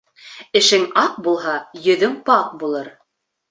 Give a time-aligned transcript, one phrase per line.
[0.59, 1.53] Эшең аҡ булһа,
[1.83, 2.93] йөҙөң пак булыр.